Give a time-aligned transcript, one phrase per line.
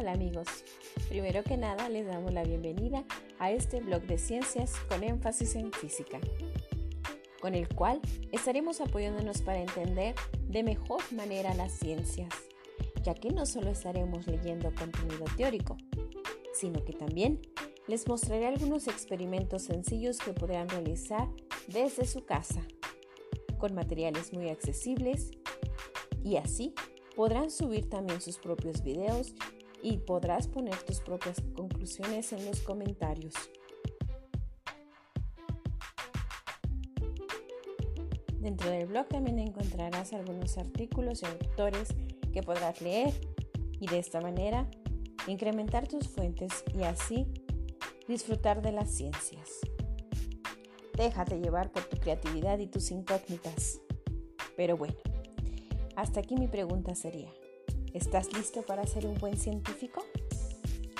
[0.00, 0.48] Hola amigos,
[1.10, 3.04] primero que nada les damos la bienvenida
[3.38, 6.18] a este blog de ciencias con énfasis en física,
[7.38, 8.00] con el cual
[8.32, 10.14] estaremos apoyándonos para entender
[10.48, 12.30] de mejor manera las ciencias,
[13.02, 15.76] ya que no solo estaremos leyendo contenido teórico,
[16.54, 17.42] sino que también
[17.86, 21.28] les mostraré algunos experimentos sencillos que podrán realizar
[21.66, 22.62] desde su casa,
[23.58, 25.30] con materiales muy accesibles
[26.24, 26.72] y así
[27.14, 29.34] podrán subir también sus propios videos
[29.82, 33.34] y podrás poner tus propias conclusiones en los comentarios.
[38.38, 41.88] Dentro del blog también encontrarás algunos artículos y autores
[42.32, 43.12] que podrás leer
[43.78, 44.66] y de esta manera
[45.26, 47.26] incrementar tus fuentes y así
[48.08, 49.60] disfrutar de las ciencias.
[50.96, 53.80] Déjate llevar por tu creatividad y tus incógnitas.
[54.56, 54.96] Pero bueno,
[55.96, 57.32] hasta aquí mi pregunta sería,
[57.94, 60.04] ¿estás listo para ser un buen científico?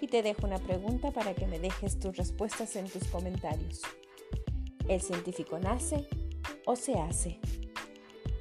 [0.00, 3.82] Y te dejo una pregunta para que me dejes tus respuestas en tus comentarios.
[4.88, 6.08] ¿El científico nace
[6.66, 7.38] o se hace?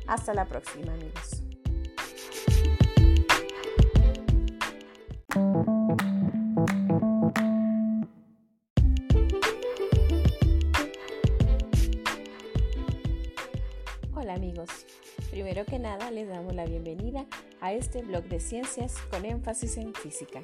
[0.07, 1.43] Hasta la próxima amigos.
[14.13, 14.69] Hola amigos,
[15.31, 17.25] primero que nada les damos la bienvenida
[17.61, 20.41] a este blog de ciencias con énfasis en física,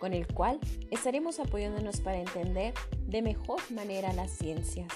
[0.00, 0.58] con el cual
[0.90, 2.72] estaremos apoyándonos para entender
[3.06, 4.88] de mejor manera las ciencias,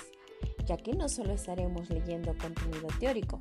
[0.64, 3.38] ya que no solo estaremos leyendo contenido teórico,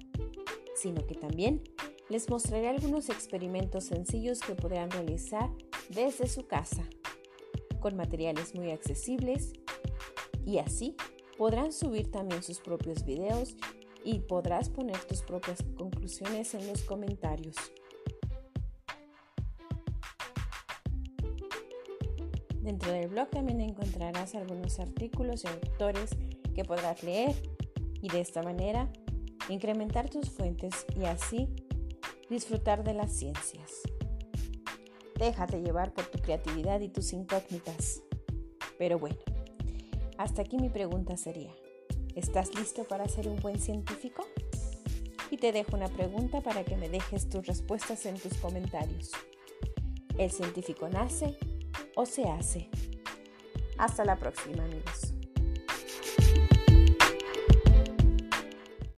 [0.75, 1.63] sino que también
[2.09, 5.49] les mostraré algunos experimentos sencillos que podrán realizar
[5.88, 6.83] desde su casa,
[7.79, 9.53] con materiales muy accesibles
[10.45, 10.97] y así
[11.38, 13.55] podrán subir también sus propios videos
[14.03, 17.55] y podrás poner tus propias conclusiones en los comentarios.
[22.61, 26.12] Dentro del blog también encontrarás algunos artículos y autores
[26.53, 27.35] que podrás leer
[28.01, 28.91] y de esta manera
[29.50, 31.50] incrementar tus fuentes y así
[32.29, 33.81] disfrutar de las ciencias.
[35.18, 38.01] Déjate llevar por tu creatividad y tus incógnitas.
[38.78, 39.18] Pero bueno,
[40.18, 41.53] hasta aquí mi pregunta sería,
[42.16, 44.27] ¿Estás listo para ser un buen científico?
[45.29, 49.11] Y te dejo una pregunta para que me dejes tus respuestas en tus comentarios.
[50.17, 51.38] ¿El científico nace
[51.95, 52.69] o se hace?
[53.77, 55.13] Hasta la próxima amigos.